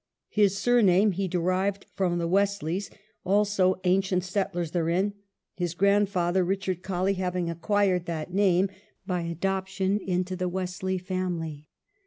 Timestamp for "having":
7.13-7.51